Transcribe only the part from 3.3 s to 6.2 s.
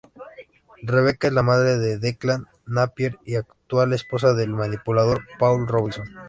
actual esposa del manipulador Paul Robinson.